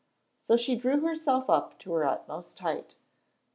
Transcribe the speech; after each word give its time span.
So 0.39 0.57
she 0.57 0.75
drew 0.75 1.01
herself 1.01 1.47
up 1.47 1.77
to 1.81 1.93
her 1.93 2.07
utmost 2.07 2.59
height. 2.61 2.95